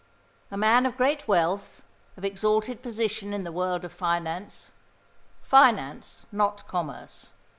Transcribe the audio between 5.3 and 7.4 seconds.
finance, not commerce.